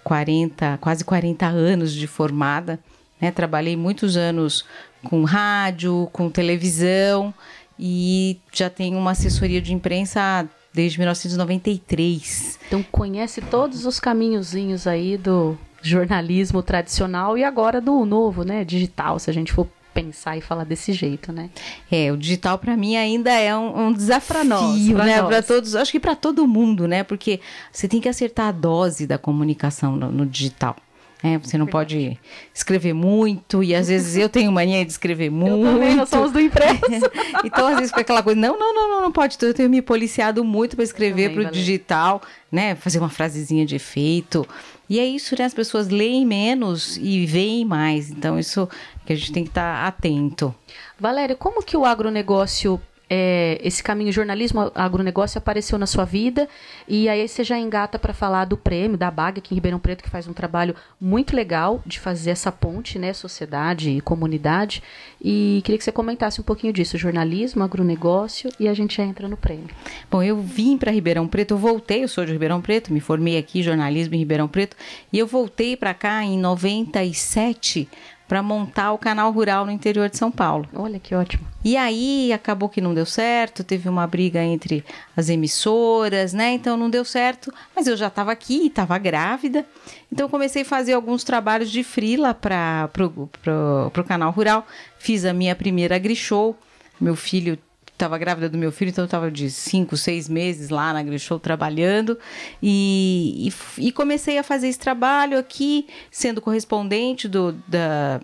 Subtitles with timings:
[0.02, 2.78] 40, quase 40 anos de formada.
[3.20, 3.30] Né?
[3.30, 4.64] Trabalhei muitos anos
[5.02, 7.32] com rádio, com televisão
[7.78, 12.58] e já tenho uma assessoria de imprensa desde 1993.
[12.66, 19.18] Então conhece todos os caminhozinhos aí do jornalismo tradicional e agora do novo, né, digital,
[19.18, 21.48] se a gente for pensar e falar desse jeito, né?
[21.90, 25.22] É, o digital para mim ainda é um, um desafio, pra nós, pra né?
[25.22, 27.04] Para todos, acho que para todo mundo, né?
[27.04, 27.40] Porque
[27.72, 30.76] você tem que acertar a dose da comunicação no, no digital.
[31.24, 32.20] É, você não pode
[32.52, 35.56] escrever muito, e às vezes eu tenho mania de escrever muito.
[35.64, 36.82] Eu também, nós somos do impresso.
[37.42, 39.38] então, às vezes, com aquela coisa, não, não, não, não, não pode.
[39.40, 42.20] Eu tenho me policiado muito para escrever para o digital,
[42.52, 42.74] né?
[42.74, 44.46] Fazer uma frasezinha de efeito.
[44.88, 45.44] E é isso, né?
[45.44, 48.10] As pessoas leem menos e veem mais.
[48.10, 48.68] Então, isso
[49.06, 50.54] que a gente tem que estar tá atento.
[50.98, 56.48] Valéria, como que o agronegócio é, esse caminho jornalismo agronegócio apareceu na sua vida
[56.88, 60.02] e aí você já engata para falar do prêmio da BAG aqui em Ribeirão Preto
[60.02, 64.82] que faz um trabalho muito legal de fazer essa ponte, né, sociedade e comunidade
[65.22, 69.28] e queria que você comentasse um pouquinho disso, jornalismo, agronegócio e a gente já entra
[69.28, 69.68] no prêmio.
[70.10, 73.36] Bom, eu vim para Ribeirão Preto, eu voltei, eu sou de Ribeirão Preto, me formei
[73.36, 74.76] aqui jornalismo em Ribeirão Preto
[75.12, 77.88] e eu voltei para cá em 97
[78.26, 80.66] para montar o canal rural no interior de São Paulo.
[80.74, 81.46] Olha que ótimo.
[81.64, 84.84] E aí acabou que não deu certo, teve uma briga entre
[85.16, 86.52] as emissoras, né?
[86.52, 89.66] Então não deu certo, mas eu já estava aqui, estava grávida.
[90.10, 94.66] Então comecei a fazer alguns trabalhos de frila para o canal rural.
[94.98, 96.56] Fiz a minha primeira agrishow.
[97.00, 97.58] Meu filho
[97.94, 101.38] estava grávida do meu filho, então eu estava de cinco, seis meses lá na Grishow
[101.38, 102.18] trabalhando
[102.62, 108.20] e, e, e, comecei a fazer esse trabalho aqui, sendo correspondente do, da,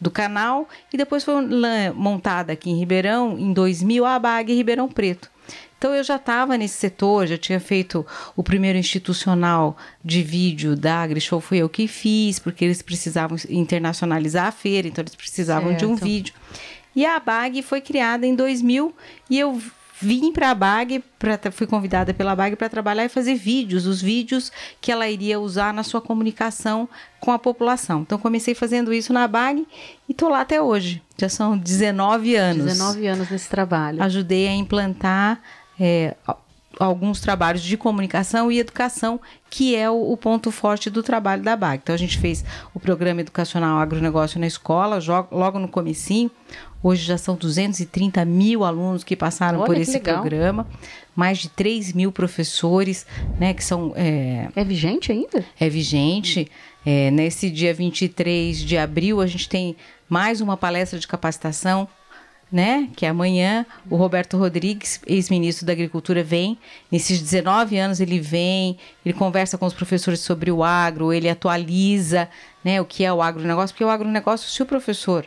[0.00, 1.34] do canal e depois foi
[1.94, 5.30] montada aqui em Ribeirão, em 2000, a BAG Ribeirão Preto.
[5.76, 11.02] Então eu já estava nesse setor, já tinha feito o primeiro institucional de vídeo da
[11.02, 15.80] AgriShow, foi eu que fiz, porque eles precisavam internacionalizar a feira, então eles precisavam certo.
[15.80, 16.34] de um vídeo.
[16.94, 18.94] E a BAG foi criada em 2000
[19.30, 19.60] e eu
[20.02, 24.02] vim para a BAG, pra, fui convidada pela BAG para trabalhar e fazer vídeos, os
[24.02, 24.50] vídeos
[24.80, 26.88] que ela iria usar na sua comunicação
[27.20, 28.02] com a população.
[28.02, 29.66] Então comecei fazendo isso na BAG
[30.08, 31.00] e estou lá até hoje.
[31.16, 32.64] Já são 19 anos.
[32.64, 34.02] 19 anos nesse trabalho.
[34.02, 35.40] Ajudei a implantar
[35.78, 36.16] é,
[36.78, 41.54] alguns trabalhos de comunicação e educação, que é o, o, ponto forte do trabalho da
[41.54, 41.80] BAG.
[41.82, 42.44] Então a gente fez
[42.74, 44.98] o programa educacional agronegócio na escola,
[45.30, 46.30] logo no comecinho.
[46.82, 50.66] Hoje já são 230 mil alunos que passaram Olha por esse programa,
[51.14, 53.06] mais de 3 mil professores,
[53.38, 53.92] né, que são...
[53.94, 55.44] É, é vigente ainda?
[55.58, 56.50] É vigente.
[56.84, 59.76] É, nesse dia 23 de abril, a gente tem
[60.08, 61.88] mais uma palestra de capacitação
[62.52, 62.90] né?
[62.94, 66.58] Que é amanhã o Roberto Rodrigues, ex-ministro da Agricultura, vem.
[66.90, 72.28] Nesses 19 anos ele vem, ele conversa com os professores sobre o agro, ele atualiza,
[72.62, 72.78] né?
[72.80, 75.26] O que é o agronegócio, porque o agronegócio, se o professor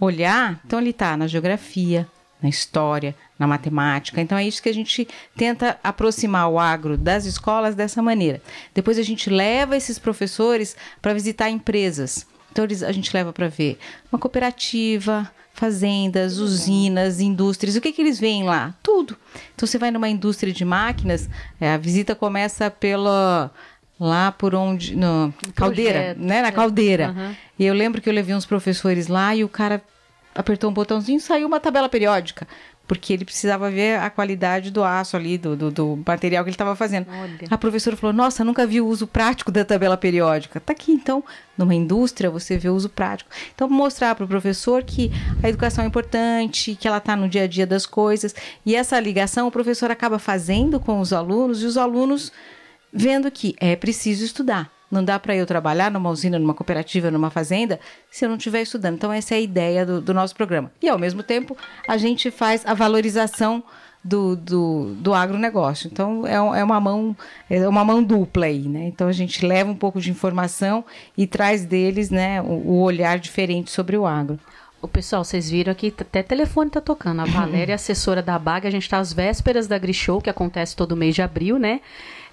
[0.00, 2.06] olhar, então ele está na geografia,
[2.42, 4.20] na história, na matemática.
[4.20, 8.40] Então é isso que a gente tenta aproximar o agro das escolas dessa maneira.
[8.74, 12.26] Depois a gente leva esses professores para visitar empresas.
[12.52, 13.78] Então eles, a gente leva para ver
[14.10, 17.76] uma cooperativa, fazendas, usinas, indústrias.
[17.76, 18.74] O que, que eles veem lá?
[18.82, 19.16] Tudo.
[19.54, 21.28] Então você vai numa indústria de máquinas,
[21.60, 23.50] é, a visita começa pela
[23.98, 27.14] lá por onde no caldeira, né, na caldeira.
[27.16, 27.34] Uhum.
[27.58, 29.82] E eu lembro que eu levei uns professores lá e o cara
[30.34, 32.46] apertou um botãozinho e saiu uma tabela periódica.
[32.86, 36.54] Porque ele precisava ver a qualidade do aço ali, do, do, do material que ele
[36.54, 37.08] estava fazendo.
[37.10, 37.48] Olha.
[37.50, 40.60] A professora falou: Nossa, nunca vi o uso prático da tabela periódica.
[40.60, 41.24] Tá aqui, então,
[41.58, 43.28] numa indústria, você vê o uso prático.
[43.52, 45.10] Então, mostrar para o professor que
[45.42, 48.32] a educação é importante, que ela está no dia a dia das coisas.
[48.64, 52.30] E essa ligação o professor acaba fazendo com os alunos e os alunos
[52.92, 54.70] vendo que é preciso estudar.
[54.90, 57.80] Não dá para eu trabalhar numa usina, numa cooperativa, numa fazenda,
[58.10, 58.94] se eu não estiver estudando.
[58.94, 60.70] Então, essa é a ideia do, do, nosso programa.
[60.80, 61.56] E, ao mesmo tempo,
[61.88, 63.64] a gente faz a valorização
[64.02, 65.90] do, do, do agronegócio.
[65.92, 67.16] Então, é, é, uma mão,
[67.50, 68.84] é uma mão dupla aí, né?
[68.86, 70.84] Então, a gente leva um pouco de informação
[71.16, 74.38] e traz deles né, o, o olhar diferente sobre o agro.
[74.80, 77.22] O pessoal, vocês viram aqui, até telefone tá tocando.
[77.22, 80.96] A Valéria, assessora da BAG, a gente está às vésperas da Grishow, que acontece todo
[80.96, 81.80] mês de abril, né?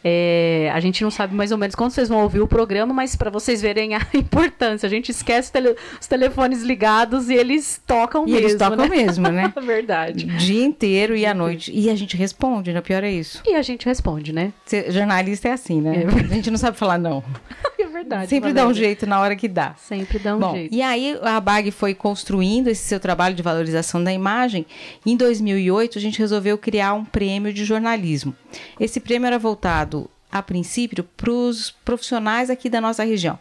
[0.04, 3.16] É, a gente não sabe mais ou menos quando vocês vão ouvir o programa, mas
[3.16, 8.28] para vocês verem a importância, a gente esquece tele, os telefones ligados e eles tocam
[8.28, 8.48] e mesmo.
[8.48, 8.90] Eles tocam né?
[8.90, 9.54] mesmo, né?
[9.64, 10.26] Verdade.
[10.26, 11.72] O dia inteiro e à noite.
[11.74, 12.82] E a gente responde, né?
[12.82, 13.42] Pior é isso.
[13.46, 14.52] E a gente responde, né?
[14.66, 16.04] Ser jornalista é assim, né?
[16.04, 16.32] É.
[16.32, 17.24] A gente não sabe falar não.
[17.84, 18.30] É verdade.
[18.30, 18.64] Sempre Valéria.
[18.64, 19.76] dá um jeito na hora que dá.
[19.78, 20.74] Sempre dá um Bom, jeito.
[20.74, 24.66] E aí a BAG foi construindo esse seu trabalho de valorização da imagem.
[25.06, 28.34] Em 2008, a gente resolveu criar um prêmio de jornalismo.
[28.80, 33.38] Esse prêmio era voltado a princípio, para os profissionais aqui da nossa região.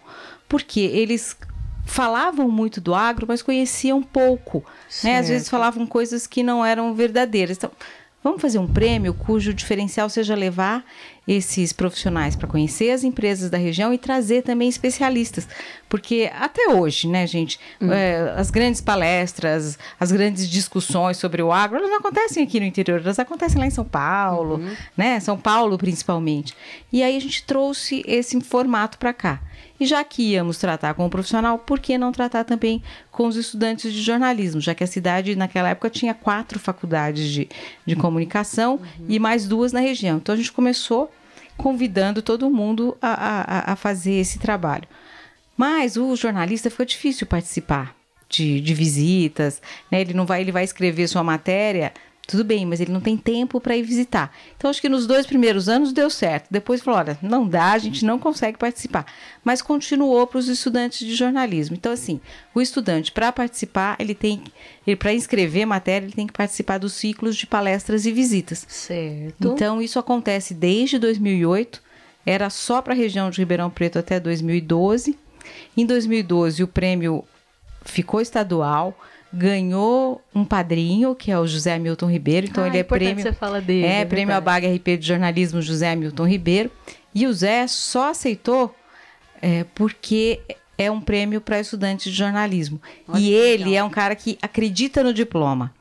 [0.46, 1.36] Porque eles
[1.86, 4.64] falavam muito do agro, mas conheciam pouco.
[5.02, 5.18] Né?
[5.18, 7.56] Às vezes falavam coisas que não eram verdadeiras.
[7.56, 7.70] Então,
[8.22, 10.84] Vamos fazer um prêmio cujo diferencial seja levar
[11.26, 15.48] esses profissionais para conhecer as empresas da região e trazer também especialistas.
[15.88, 17.92] Porque até hoje, né, gente, hum.
[17.92, 22.66] é, as grandes palestras, as grandes discussões sobre o agro, elas não acontecem aqui no
[22.66, 24.76] interior, elas acontecem lá em São Paulo, uhum.
[24.96, 25.20] né?
[25.20, 26.54] São Paulo principalmente.
[26.92, 29.40] E aí a gente trouxe esse formato para cá.
[29.80, 33.36] E já que íamos tratar com o profissional, por que não tratar também com os
[33.36, 34.60] estudantes de jornalismo?
[34.60, 37.48] Já que a cidade, naquela época, tinha quatro faculdades de,
[37.84, 39.06] de comunicação uhum.
[39.08, 40.18] e mais duas na região.
[40.18, 41.10] Então a gente começou
[41.56, 44.88] convidando todo mundo a, a, a fazer esse trabalho.
[45.56, 47.94] Mas o jornalista ficou difícil participar
[48.28, 49.60] de, de visitas,
[49.90, 50.00] né?
[50.00, 51.92] Ele não vai, ele vai escrever sua matéria
[52.26, 54.32] tudo bem, mas ele não tem tempo para ir visitar.
[54.56, 56.46] Então, acho que nos dois primeiros anos deu certo.
[56.50, 59.06] Depois falou: olha, não dá, a gente não consegue participar.
[59.44, 61.74] Mas continuou para os estudantes de jornalismo.
[61.76, 62.20] Então, assim,
[62.54, 64.42] o estudante, para participar, ele tem.
[64.98, 68.64] Para inscrever matéria, ele tem que participar dos ciclos de palestras e visitas.
[68.68, 69.48] Certo.
[69.48, 71.82] Então, isso acontece desde 2008.
[72.24, 75.18] Era só para a região de Ribeirão Preto até 2012.
[75.76, 77.24] Em 2012, o prêmio
[77.84, 78.96] ficou estadual
[79.32, 82.46] ganhou um padrinho, que é o José Hamilton Ribeiro.
[82.46, 83.22] Então ah, ele é prêmio.
[83.22, 86.70] Você fala dele, é, é prêmio ABAG RP de jornalismo José Hamilton Ribeiro.
[87.14, 88.74] E o Zé só aceitou
[89.40, 90.40] é, porque
[90.76, 92.80] é um prêmio para estudantes de jornalismo.
[93.08, 93.74] Olha e ele legal.
[93.74, 95.72] é um cara que acredita no diploma.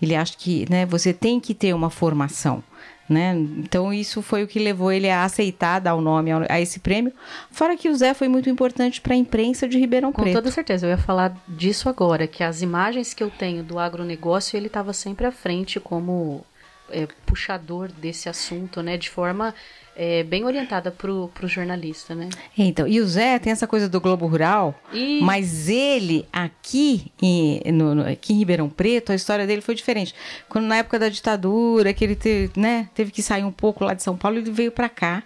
[0.00, 2.62] Ele acha que né, você tem que ter uma formação.
[3.10, 3.34] Né?
[3.34, 7.12] Então isso foi o que levou ele a aceitar dar o nome a, esse prêmio.
[7.50, 10.36] Fora que o Zé foi muito importante para a imprensa de Ribeirão Com Preto.
[10.36, 13.80] Com toda certeza, eu ia falar disso agora, que as imagens que eu tenho do
[13.80, 16.44] agronegócio, ele estava sempre à frente como
[16.90, 18.96] é, puxador desse assunto, né?
[18.96, 19.54] De forma
[19.96, 22.28] é, bem orientada pro, pro jornalista, né?
[22.56, 25.20] Então, e o Zé tem essa coisa do Globo Rural, e...
[25.20, 30.14] mas ele aqui em, no, no, aqui em Ribeirão Preto, a história dele foi diferente.
[30.48, 33.92] Quando na época da ditadura, que ele teve, né, teve que sair um pouco lá
[33.92, 35.22] de São Paulo, ele veio para cá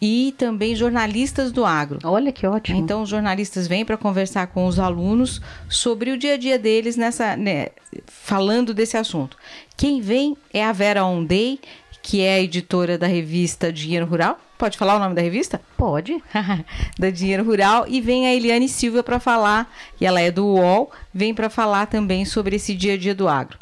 [0.01, 1.99] e também jornalistas do agro.
[2.03, 2.77] Olha que ótimo.
[2.77, 6.95] Então, os jornalistas vêm para conversar com os alunos sobre o dia a dia deles
[6.95, 7.69] nessa, né,
[8.05, 9.37] falando desse assunto.
[9.77, 11.59] Quem vem é a Vera Ondei,
[12.01, 14.39] que é a editora da revista Dinheiro Rural.
[14.57, 15.59] Pode falar o nome da revista?
[15.75, 16.23] Pode.
[16.97, 20.91] da Dinheiro Rural e vem a Eliane Silva para falar, e ela é do UOL,
[21.13, 23.57] vem para falar também sobre esse dia a dia do agro.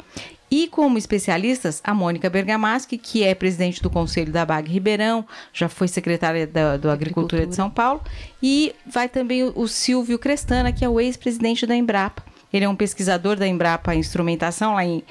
[0.50, 5.68] E como especialistas, a Mônica Bergamaschi, que é presidente do Conselho da BAG Ribeirão, já
[5.68, 8.00] foi secretária da do Agricultura de São Paulo,
[8.42, 12.22] e vai também o, o Silvio Crestana, que é o ex-presidente da Embrapa.
[12.52, 15.02] Ele é um pesquisador da Embrapa Instrumentação lá em,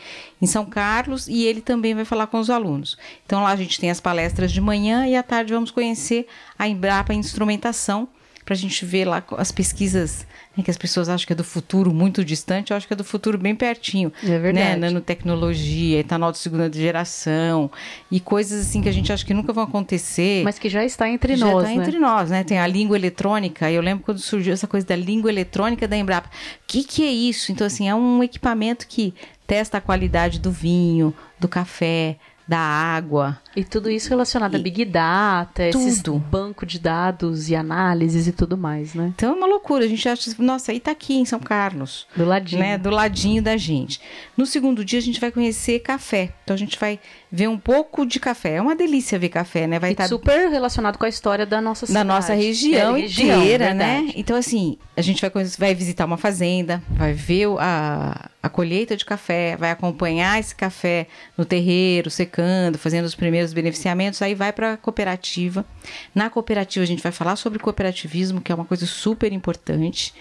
[0.42, 2.98] em São Carlos e ele também vai falar com os alunos.
[3.26, 6.26] Então lá a gente tem as palestras de manhã e à tarde vamos conhecer
[6.58, 8.08] a Embrapa Instrumentação
[8.46, 11.44] para a gente ver lá as pesquisas né, que as pessoas acham que é do
[11.44, 14.12] futuro muito distante, eu acho que é do futuro bem pertinho.
[14.24, 14.54] É verdade.
[14.54, 14.76] Né?
[14.76, 17.72] Nanotecnologia, etanol de segunda geração
[18.12, 20.44] e coisas assim que a gente acha que nunca vão acontecer.
[20.44, 21.76] Mas que já está entre já nós, tá né?
[21.76, 22.44] entre nós, né?
[22.44, 23.70] Tem a língua eletrônica.
[23.72, 26.30] Eu lembro quando surgiu essa coisa da língua eletrônica da Embrapa.
[26.30, 26.32] O
[26.68, 27.52] que, que é isso?
[27.52, 29.14] Então, assim, é um equipamento que
[29.48, 33.40] testa a qualidade do vinho, do café, da água.
[33.56, 36.18] E tudo isso relacionado a E Big Data, esses tudo.
[36.20, 39.14] banco de dados e análises e tudo mais, né?
[39.16, 39.86] Então é uma loucura.
[39.86, 42.08] A gente acha, nossa, aí tá aqui em São Carlos.
[42.16, 42.62] Do ladinho.
[42.62, 44.00] Né, do ladinho da gente.
[44.36, 46.34] No segundo dia a gente vai conhecer café.
[46.44, 47.00] Então a gente vai
[47.32, 48.56] ver um pouco de café.
[48.56, 49.78] É uma delícia ver café, né?
[49.80, 52.08] Vai E estar super relacionado com a história da nossa da cidade.
[52.08, 53.96] nossa região É, região, inteira, né?
[53.98, 54.14] verdade.
[54.20, 59.06] Então, assim, a gente vai, vai visitar uma fazenda, vai ver a, a colheita de
[59.06, 61.08] café, vai acompanhar esse café
[61.38, 65.66] no terreiro, secando, fazendo os primeiros beneficiamentos, aí vai para a cooperativa.
[66.14, 70.14] Na cooperativa, a gente vai falar sobre cooperativismo, que é uma coisa super importante.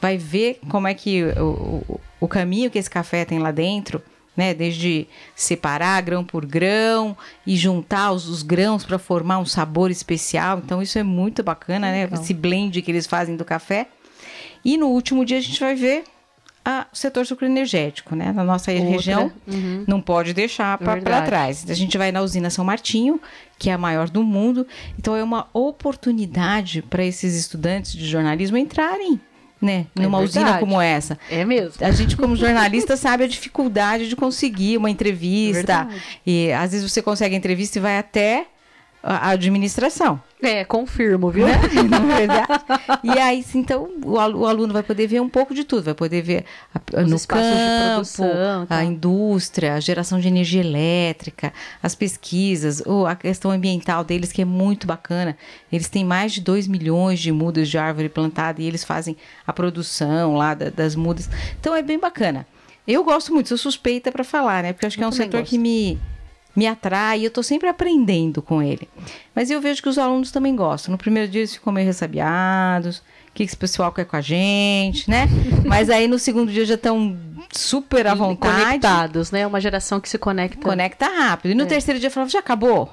[0.00, 4.00] Vai ver como é que o, o, o caminho que esse café tem lá dentro.
[4.36, 9.90] Né, desde separar grão por grão e juntar os, os grãos para formar um sabor
[9.90, 10.62] especial.
[10.64, 12.04] Então, isso é muito bacana, né?
[12.04, 12.22] Legal.
[12.22, 13.88] Esse blend que eles fazem do café.
[14.64, 16.04] E no último dia a gente vai ver
[16.64, 18.32] a- o setor sucroenergético, né?
[18.32, 19.84] Na nossa Outra, região, uhum.
[19.86, 21.64] não pode deixar para trás.
[21.68, 23.20] A gente vai na usina São Martinho,
[23.58, 24.66] que é a maior do mundo.
[24.98, 29.20] Então é uma oportunidade para esses estudantes de jornalismo entrarem,
[29.60, 29.86] né?
[29.96, 31.18] É Numa usina como essa.
[31.30, 31.74] É mesmo.
[31.84, 35.84] A gente, como jornalista, sabe a dificuldade de conseguir uma entrevista.
[35.84, 36.02] Verdade.
[36.26, 38.46] E às vezes você consegue a entrevista e vai até
[39.02, 40.20] a a administração.
[40.42, 41.46] É, confirmo, viu?
[41.46, 41.52] Né?
[41.90, 42.48] Não é verdade?
[43.04, 45.84] E aí, então, o alu- o aluno vai poder ver um pouco de tudo.
[45.84, 48.84] Vai poder ver a- no campo, produção, a tá.
[48.84, 51.52] indústria, a geração de energia elétrica,
[51.82, 55.36] as pesquisas, ou a questão ambiental deles, que é muito bacana.
[55.70, 59.16] Eles têm mais de 2 milhões de mudas de árvore plantada e eles fazem
[59.46, 61.28] a produção lá da- das mudas.
[61.60, 62.46] Então, é bem bacana.
[62.88, 64.72] Eu gosto muito, sou suspeita para falar, né?
[64.72, 65.50] Porque eu acho que Eu é um setor gosto.
[65.50, 65.98] que me
[66.60, 68.86] me atrai e eu estou sempre aprendendo com ele.
[69.34, 70.92] Mas eu vejo que os alunos também gostam.
[70.92, 73.02] No primeiro dia eles ficam meio ressabiados, o
[73.32, 75.26] que esse pessoal quer com a gente, né?
[75.64, 77.16] Mas aí no segundo dia já estão
[77.50, 78.62] super à vontade.
[78.64, 79.46] Conectados, né?
[79.46, 80.60] Uma geração que se conecta.
[80.60, 81.52] Conecta rápido.
[81.52, 81.66] E no É.
[81.66, 82.92] terceiro dia falava, já acabou?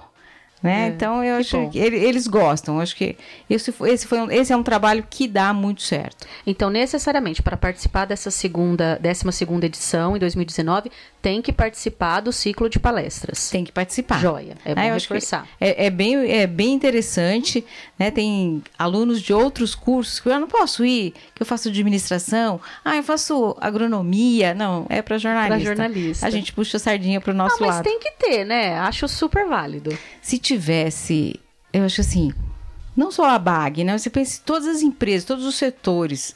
[0.61, 0.85] Né?
[0.85, 1.69] É, então eu acho bom.
[1.69, 2.79] que ele- eles gostam.
[2.79, 3.15] Acho que
[3.47, 6.25] esse, esse, foi um, esse é um trabalho que dá muito certo.
[6.47, 12.31] Então, necessariamente, para participar dessa segunda, 12 segunda edição, em 2019, tem que participar do
[12.31, 13.49] ciclo de palestras.
[13.51, 14.19] Tem que participar.
[14.19, 14.55] Joia.
[14.65, 15.47] É bom Ah, reforçar.
[15.61, 17.63] É, é bem, é bem interessante,
[17.99, 18.09] né?
[18.09, 22.95] Tem alunos de outros cursos que eu não posso ir, que eu faço administração, ah,
[22.95, 24.53] eu faço agronomia.
[24.53, 25.55] Não, é para jornalista.
[25.55, 26.25] Pra jornalista.
[26.25, 27.83] A gente puxa a sardinha pro Ah, nosso mas lado.
[27.83, 28.77] tem que ter, né?
[28.79, 29.95] Acho super válido.
[30.21, 31.39] Se tivesse,
[31.73, 32.33] eu acho assim,
[32.95, 33.97] não só a BAG, né?
[33.97, 36.35] Você pensa todas as empresas, todos os setores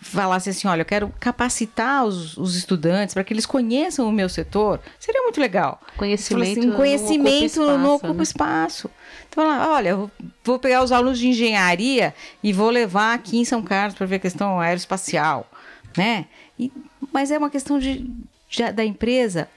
[0.00, 4.28] falasse assim, olha, eu quero capacitar os, os estudantes para que eles conheçam o meu
[4.28, 5.80] setor, seria muito legal.
[5.96, 8.90] Conhecimento assim, conhecimento não não ocupa espaço, espaço.
[9.28, 10.10] Então, lá, olha, eu
[10.44, 14.16] vou pegar os alunos de engenharia e vou levar aqui em São Carlos para ver
[14.16, 15.50] a questão aeroespacial,
[15.96, 16.26] né?
[16.56, 16.70] E,
[17.12, 18.08] mas é uma questão de,
[18.48, 19.48] de- da empresa.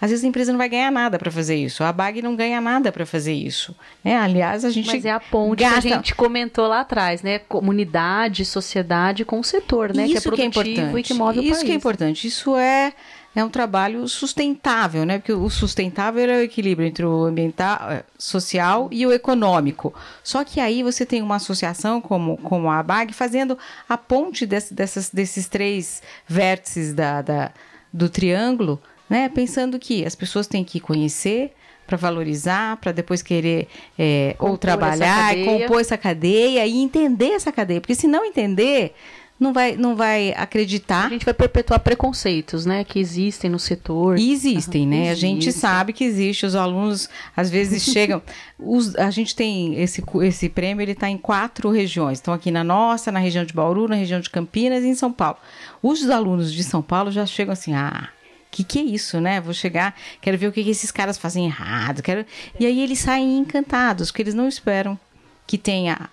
[0.00, 1.82] Às vezes a empresa não vai ganhar nada para fazer isso.
[1.82, 3.74] A BAG não ganha nada para fazer isso.
[4.04, 4.16] Né?
[4.16, 5.80] Aliás, a gente Mas é a ponte gasta...
[5.80, 7.38] que a gente comentou lá atrás, né?
[7.38, 10.06] Comunidade, sociedade com o setor, né?
[10.06, 10.98] Isso que é produtivo importante.
[10.98, 11.62] e que move o Isso país.
[11.62, 12.26] que é importante.
[12.26, 12.92] Isso é,
[13.34, 15.18] é um trabalho sustentável, né?
[15.18, 19.94] Porque o sustentável é o equilíbrio entre o ambiental, eh, social e o econômico.
[20.22, 23.56] Só que aí você tem uma associação como, como a ABAG fazendo
[23.88, 27.50] a ponte desse, dessas, desses três vértices da, da,
[27.90, 29.28] do triângulo, né?
[29.28, 31.52] Pensando que as pessoas têm que conhecer,
[31.86, 37.80] para valorizar, para depois querer é, ou trabalhar, compor essa cadeia e entender essa cadeia.
[37.80, 38.92] Porque se não entender,
[39.38, 41.06] não vai, não vai acreditar.
[41.06, 44.18] A gente vai perpetuar preconceitos, né, que existem no setor.
[44.18, 45.06] E existem, uhum, né?
[45.08, 45.24] Existe.
[45.24, 46.46] A gente sabe que existe.
[46.46, 48.22] Os alunos às vezes chegam.
[48.58, 52.18] Os, a gente tem esse, esse prêmio, ele está em quatro regiões.
[52.18, 55.12] Então aqui na nossa, na região de Bauru, na região de Campinas e em São
[55.12, 55.38] Paulo.
[55.82, 58.08] Os alunos de São Paulo já chegam assim, ah,
[58.56, 59.38] que que é isso, né?
[59.38, 62.24] Vou chegar, quero ver o que, que esses caras fazem errado, quero...
[62.58, 64.98] E aí eles saem encantados, porque eles não esperam
[65.46, 66.08] que tenha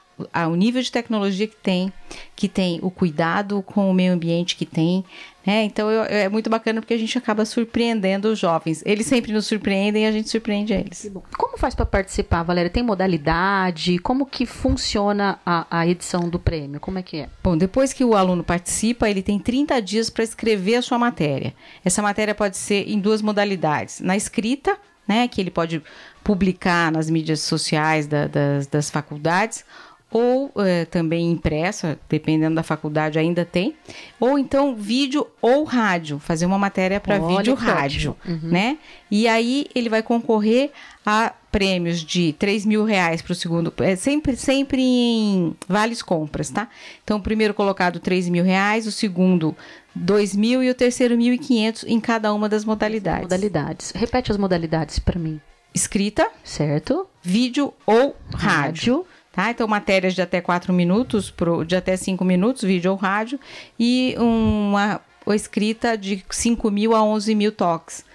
[0.50, 1.92] o nível de tecnologia que tem,
[2.36, 5.06] que tem o cuidado com o meio ambiente que tem,
[5.46, 5.64] né?
[5.64, 8.82] Então eu, é muito bacana porque a gente acaba surpreendendo os jovens.
[8.86, 11.12] Eles sempre nos surpreendem e a gente surpreende eles.
[11.38, 12.70] Como faz para participar, Valéria?
[12.70, 14.00] Tem modalidade?
[14.00, 16.80] Como que funciona a, a, edição do prêmio?
[16.80, 17.30] Como é que é?
[17.44, 21.54] Bom, depois que o aluno participa, ele tem 30 dias para escrever a sua matéria.
[21.84, 25.82] Essa matéria pode ser em duas modalidades: na escrita, né, que ele pode
[26.24, 29.66] publicar nas mídias sociais da, das, das faculdades
[30.14, 33.74] ou é, também impressa, dependendo da faculdade ainda tem,
[34.20, 38.40] ou então vídeo ou rádio, fazer uma matéria para vídeo rádio, uhum.
[38.44, 38.78] né?
[39.10, 40.70] E aí ele vai concorrer
[41.04, 46.52] a prêmios de 3 mil reais para o segundo, é sempre, sempre em vales compras,
[46.52, 46.68] tá?
[47.04, 49.56] Então o primeiro colocado 3 mil reais, o segundo
[49.96, 53.24] 2 mil e o terceiro 1.500 em cada uma das modalidades.
[53.24, 53.92] Modalidades.
[53.96, 55.42] Repete as modalidades para mim.
[55.74, 56.30] Escrita.
[56.44, 57.08] Certo.
[57.24, 58.98] Vídeo ou rádio.
[58.98, 59.50] rádio Tá?
[59.50, 63.40] Então, matérias de até 4 minutos, pro, de até 5 minutos, vídeo ou rádio,
[63.80, 65.02] e uma,
[65.34, 68.06] escrita de 5 mil a 11 mil toques.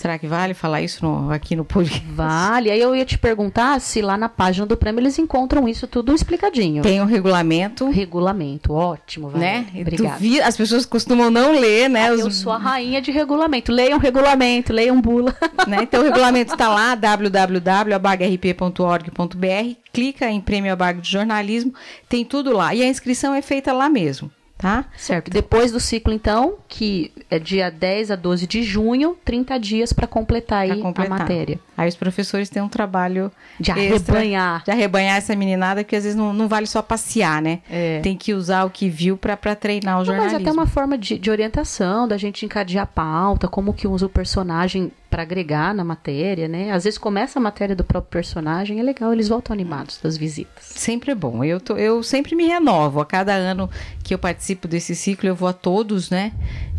[0.00, 2.02] Será que vale falar isso no, aqui no podcast?
[2.08, 2.70] Vale.
[2.70, 6.14] Aí eu ia te perguntar se lá na página do prêmio eles encontram isso tudo
[6.14, 6.82] explicadinho.
[6.82, 7.90] Tem o um regulamento.
[7.90, 9.44] Regulamento, ótimo, vale.
[9.44, 9.66] Né?
[9.78, 10.16] Obrigada.
[10.16, 12.08] Vi, as pessoas costumam não ler, né?
[12.08, 12.20] Ah, os...
[12.20, 13.70] Eu sou a rainha de regulamento.
[13.70, 15.36] Leiam regulamento, leiam bula.
[15.68, 15.80] Né?
[15.82, 19.76] Então o regulamento está lá, www.abagrp.org.br.
[19.92, 21.74] Clica em Prêmio Abag de Jornalismo,
[22.08, 22.74] tem tudo lá.
[22.74, 24.84] E a inscrição é feita lá mesmo tá?
[24.96, 25.30] Certo.
[25.30, 30.06] Depois do ciclo, então, que é dia 10 a 12 de junho, 30 dias para
[30.06, 31.06] completar, aí completar.
[31.06, 31.58] a matéria.
[31.80, 34.62] Aí os professores têm um trabalho de arrebanhar.
[34.62, 37.60] De arrebanhar essa meninada, que às vezes não, não vale só passear, né?
[37.70, 38.00] É.
[38.00, 40.40] Tem que usar o que viu para treinar o não, jornalismo.
[40.40, 44.04] Mas até uma forma de, de orientação, da gente encadear a pauta, como que usa
[44.04, 46.70] o personagem para agregar na matéria, né?
[46.70, 50.64] Às vezes começa a matéria do próprio personagem, é legal, eles voltam animados das visitas.
[50.64, 51.42] Sempre é bom.
[51.42, 53.00] Eu, tô, eu sempre me renovo.
[53.00, 53.68] A cada ano
[54.04, 56.32] que eu participo desse ciclo, eu vou a todos, né?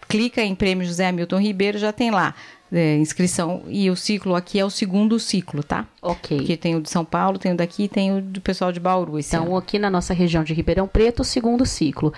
[0.09, 2.33] Clica em Prêmio José Hamilton Ribeiro, já tem lá
[2.73, 3.62] é, inscrição.
[3.69, 5.87] E o ciclo aqui é o segundo ciclo, tá?
[6.01, 6.37] Ok.
[6.37, 8.81] Porque tem o de São Paulo, tem o daqui e tem o do pessoal de
[8.81, 9.19] Bauru.
[9.19, 9.57] então, ano.
[9.57, 12.12] aqui na nossa região de Ribeirão Preto, o segundo ciclo.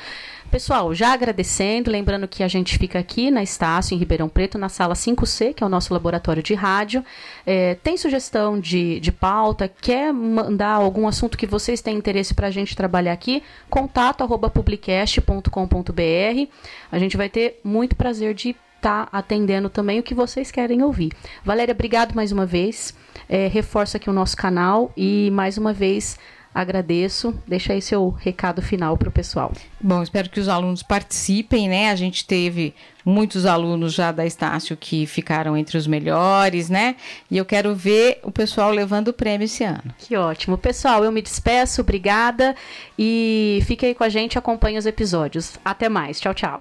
[0.50, 4.70] Pessoal, já agradecendo, lembrando que a gente fica aqui na Estácio, em Ribeirão Preto, na
[4.70, 7.04] sala 5C, que é o nosso laboratório de rádio.
[7.44, 12.46] É, tem sugestão de, de pauta, quer mandar algum assunto que vocês têm interesse para
[12.46, 13.42] a gente trabalhar aqui?
[13.68, 16.50] Contato arroba publicast.com.br.
[16.90, 20.82] A gente vai ter muito prazer de estar tá atendendo também o que vocês querem
[20.82, 21.12] ouvir.
[21.44, 22.94] Valéria, obrigado mais uma vez.
[23.28, 26.18] É, reforço aqui o nosso canal e mais uma vez
[26.54, 27.34] agradeço.
[27.46, 29.52] Deixa aí seu recado final para o pessoal.
[29.80, 31.90] Bom, espero que os alunos participem, né?
[31.90, 36.96] A gente teve muitos alunos já da Estácio que ficaram entre os melhores, né?
[37.30, 39.94] E eu quero ver o pessoal levando o prêmio esse ano.
[39.98, 40.58] Que ótimo.
[40.58, 42.54] Pessoal, eu me despeço, obrigada.
[42.98, 45.58] E fique aí com a gente, acompanhe os episódios.
[45.64, 46.20] Até mais.
[46.20, 46.60] Tchau, tchau.